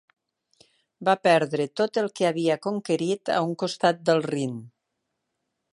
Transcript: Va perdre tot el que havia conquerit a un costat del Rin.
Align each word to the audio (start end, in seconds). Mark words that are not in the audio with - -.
Va 1.09 1.13
perdre 1.27 1.67
tot 1.81 1.99
el 2.03 2.09
que 2.19 2.25
havia 2.31 2.57
conquerit 2.65 3.33
a 3.39 3.39
un 3.51 3.55
costat 3.65 4.03
del 4.11 4.27
Rin. 4.33 4.57